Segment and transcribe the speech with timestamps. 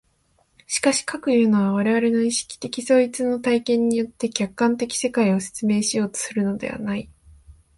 [0.65, 7.07] しかし、かくいうのは我々の意識的統一の体験によって客観的世界を説明しようとするのではない。